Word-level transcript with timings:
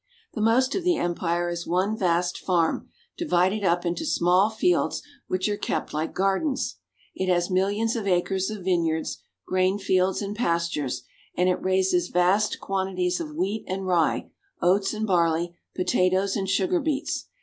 The 0.33 0.41
most 0.41 0.73
of 0.73 0.83
the 0.83 0.97
empire 0.97 1.47
is 1.47 1.67
one 1.67 1.95
vast 1.95 2.39
farm 2.39 2.89
divided 3.19 3.63
up 3.63 3.85
into 3.85 4.03
small 4.03 4.49
fields 4.49 5.03
which 5.27 5.47
are 5.47 5.55
kept 5.55 5.93
like 5.93 6.15
gardens. 6.15 6.77
It 7.13 7.31
has 7.31 7.51
mil 7.51 7.67
lions 7.67 7.95
of 7.95 8.07
acres 8.07 8.49
of 8.49 8.63
vineyards, 8.65 9.19
grain 9.47 9.77
fields, 9.77 10.23
and 10.23 10.35
pastures; 10.35 11.03
and 11.37 11.49
it 11.49 11.61
raises 11.61 12.07
vast 12.07 12.59
quantities 12.59 13.19
of 13.19 13.35
wheat 13.35 13.63
and 13.67 13.85
rye, 13.85 14.31
oats 14.59 14.91
and 14.91 15.05
barley, 15.05 15.55
potatoes 15.75 16.35
and 16.35 16.49
sugar 16.49 16.79
beets. 16.79 17.27